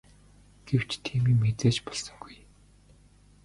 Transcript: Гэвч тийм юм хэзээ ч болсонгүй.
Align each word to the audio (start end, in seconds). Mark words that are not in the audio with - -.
Гэвч 0.67 0.91
тийм 1.05 1.23
юм 1.33 1.39
хэзээ 1.47 1.71
ч 1.75 1.77
болсонгүй. 1.85 2.35